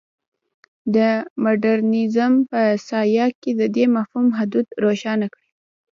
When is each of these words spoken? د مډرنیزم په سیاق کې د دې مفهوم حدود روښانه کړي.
د 0.95 0.97
مډرنیزم 1.43 2.33
په 2.49 2.61
سیاق 2.89 3.31
کې 3.41 3.51
د 3.59 3.61
دې 3.75 3.85
مفهوم 3.95 4.27
حدود 4.37 4.67
روښانه 4.83 5.25
کړي. 5.33 5.49